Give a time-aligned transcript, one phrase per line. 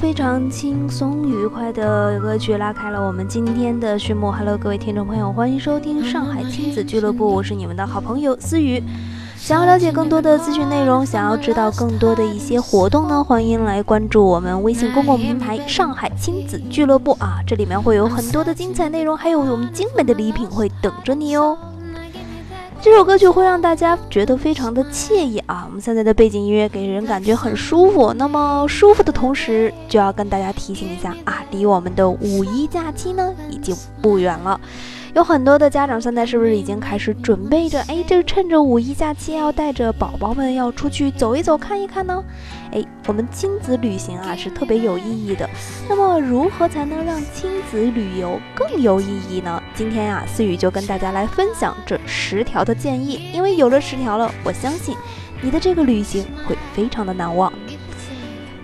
[0.00, 4.30] 非常轻松愉快的歌曲拉开了我们今天的序幕。
[4.30, 8.80] Hello，各位听众朋友，欢迎收听上海亲子俱乐部，我是你们的好朋友思雨。
[9.36, 21.58] 想要了解更多的资讯内容，想要知道更多的一些活动呢，欢迎来关注我们微信公共平台“上海亲子俱乐部”啊，这里面会有很多的精彩内容，还有我们精美的礼品会等着你哦。
[22.80, 25.64] 这首歌曲会让大家觉得非常的惬意啊！
[25.66, 28.12] 我们现在的背景音乐给人感觉很舒服。
[28.14, 34.60] 那么舒服的同时，就要跟大家提醒一下啊，离我们的五一假期呢已经不远了。
[35.18, 37.80] 有很多的家长现在是不是已经开始准备着？
[37.88, 42.22] 哎，就趁着五一假期要带着宝宝们要出去走一走、看一看呢？
[42.70, 45.50] 哎，我们亲子旅行啊是特别有意义的。
[45.88, 49.60] 那么如何才能让亲子旅游更有意义呢？
[49.74, 53.28] 今天呀，思雨就跟大家来分享这十条的建议。
[53.34, 54.94] 因为有了十条了，我相信
[55.42, 57.52] 你的这个旅行会非常的难忘。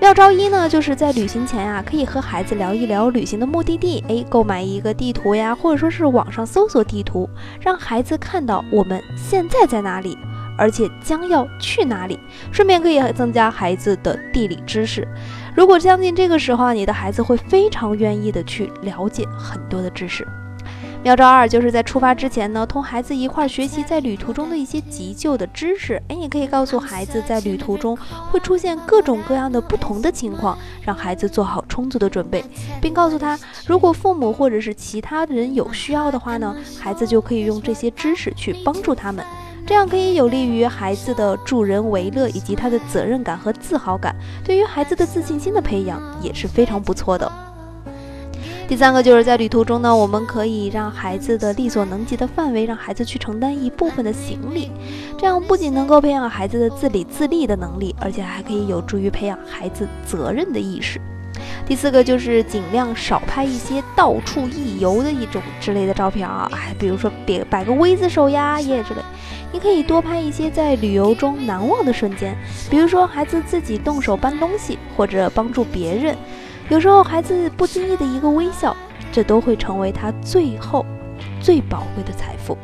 [0.00, 7.28] 妙招一呢，就是在旅行前啊，可以和孩子聊一聊旅行的目的地，哎，购买一个地图呀，或者说是网上搜索地图，
[7.60, 10.16] 让孩子看到我们现在在哪里，
[10.56, 12.16] 而且将要去哪里，
[12.52, 15.06] 顺便可以增加孩子的地理知识。
[15.56, 20.24] 如果将近这个时候啊，你的孩子会非常愿意的去了解很多的知识。
[21.04, 25.94] 妙招二就是在出发之前呢，同孩子一块学习在旅途中的一些急救的知识。
[26.08, 27.96] 哎，你可以告诉孩子，在旅途中
[28.30, 32.44] 会出现各种各样的不同的情况，让孩子做好充足的准备，
[32.82, 39.24] 并告诉他，如果父母或者是其他人有需要的话呢，孩子就可以用这些知识去帮助他们。
[39.64, 47.30] 这样可以有利于孩子的助人为乐以及他的责任感和自豪感，对于孩子的自信心的培养也是非常不错的。
[48.68, 54.70] 第三个就是在旅途中呢，我们可以让孩子的力所能及的范围，让孩子去承担一部分的行李，
[55.16, 61.00] 这样不仅能够培养孩子的自理自立的能力，而且还可以有助于培养孩子责任的意识。
[61.66, 69.00] 第四个就是尽量少拍一些到处一游的一种之类的照片啊，哎，比如说别摆个 V 字手呀耶之类，
[69.50, 72.36] 你可以多拍一些在旅游中难忘的瞬间，
[72.68, 76.14] 比如说孩子自己动手搬东西，或者帮助别人。
[76.68, 78.76] 有时候孩子不经意的一个微笑，
[79.10, 80.84] 这都会成为他最后
[81.40, 82.58] 最宝贵的财富。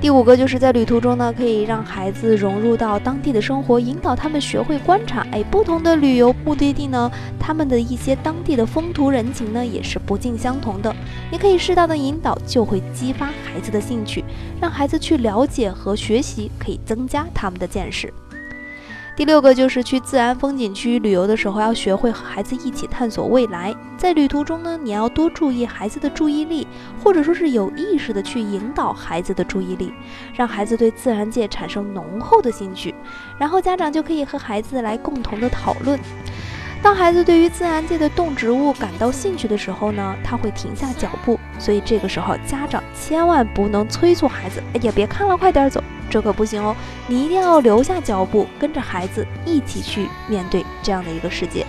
[0.00, 5.24] 第五个就是在旅途中呢，可以让孩子融入到当地的生活，引导他们学会观察。
[5.30, 7.08] 哎，不同的旅游目的地呢，
[7.38, 10.92] 他们的一些当地的风土人情呢，也是不尽相同的。
[11.30, 14.24] 你可以适当的引导，就会激发孩子的兴趣，
[14.60, 18.12] 让孩子去了解和学习，可以增加他们的见识。
[19.20, 23.76] 第六个就是去自然风景区旅游的时候，要学会和孩子一起探索未来。
[23.98, 26.66] 在旅途中呢，你要多注意孩子的注意力，
[27.04, 29.92] 或者说是有意识的去引导孩子的注意力，
[30.32, 32.94] 让孩子对自然界产生浓厚的兴趣。
[33.36, 36.00] 然后家长就可以和孩子来共同的讨论。
[36.82, 41.38] 当孩子对于自然界的动植物感到兴趣的时候呢，他会停下脚步。
[41.58, 46.76] 所以这个时候，家长千万不能催促孩子：“哎呀，别看了，快点走。”这可不行哦，
[47.06, 51.64] 你一定要留下脚步，跟着孩子一起去面对这样的一个世界。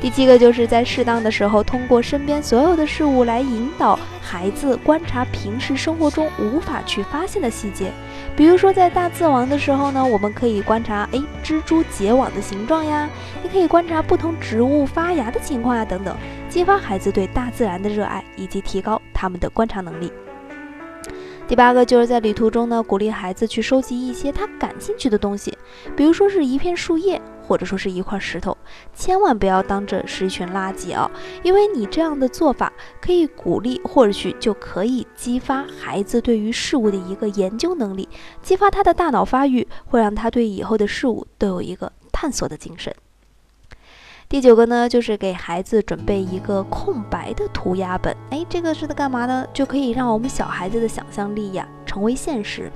[0.00, 7.90] 第七个就是在适当的时候，通过身边所有的事物来引导孩子观察平时生活中无法去发现的细节。
[8.36, 13.08] 比如说在大自然的时候呢，我们可以观察哎蜘蛛结网的形状呀，
[13.42, 16.16] 你可以观察不同植物发芽的情况呀等等，
[16.48, 20.12] 激发孩子对大自然的热爱，以及提高他们的观察能力。
[21.48, 25.56] 第八个就是在旅途中呢，鼓励孩子去收集一些他感兴趣的东西，
[25.96, 28.54] 比如说是一片树叶，或者说是一块石头，
[28.92, 31.10] 千万不要当着是一群垃圾啊！
[31.42, 32.70] 因为你这样的做法
[33.00, 38.06] 可以鼓励，或许就可以激发孩子对于事物的一个研究能力，
[38.42, 42.94] 激发他的大脑发育，会让他对以后的事物都有一个探索的精神。
[44.28, 48.14] 第九个呢，就是给孩子准备一个空白的涂鸦本。
[48.28, 49.46] 哎，这个是在干嘛呢？
[49.54, 52.70] 就可以让我们小孩子的想象力呀成为现实。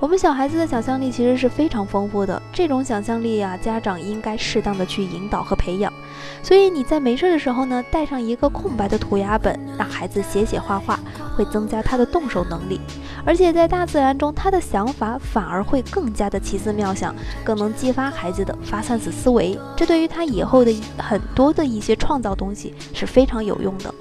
[0.00, 5.92] 我们小孩子的想象力其实是非常丰富的，这种想象力啊，家长应该适当的去引导和培养。
[6.42, 10.98] 所以你在没事的时候呢，带上一个空白的涂鸦本，让孩子写写画画，
[11.36, 12.80] 会增加他的动手能力。
[13.24, 19.58] 而且在大自然中，他的想法反而会更加的奇思妙想，更能激发孩子的发散思维。
[19.76, 23.94] 这对于他以后的很多的一些创造东西是非常有用的。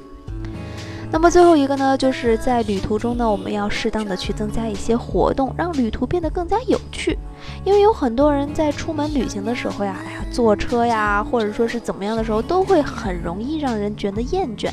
[1.14, 7.16] 那么最后一个呢，就是在旅途中呢，我们要适当的去增加一些活动，让旅途变得更加有趣。
[7.64, 14.72] 因为有很多人在出门旅行的时候呀，哎呀，坐车呀，或者说是怎么样的时候，都会很容易让人觉得厌倦。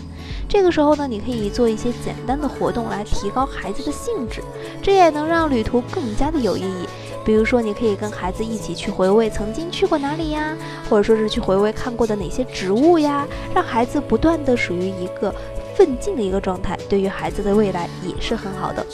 [0.49, 4.43] 这个时候呢，你可以做一些简单的活动来提高孩子的兴致，
[4.83, 6.89] 这也能让旅途更加的有意义。
[7.23, 10.57] 比如说，你可以跟孩子一起去回味曾经去过哪里呀，
[10.89, 15.33] 或者说是去回味看过的哪些植物呀，让孩子不断的属于一个
[15.81, 18.85] 奋进的一个状态，对于孩子的未来也是很好的。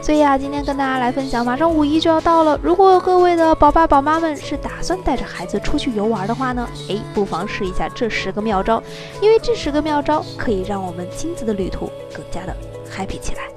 [0.00, 8.82] 所以啊，今天跟大家来分享，马上五一就要到了，如果各位的宝爸宝妈们是打算带着孩子出去游玩的话呢，哎，不妨试一下这十个妙招，
[9.20, 12.56] 因为这十个妙招可以让我们亲子的旅途更加的
[12.90, 13.53] happy 起来。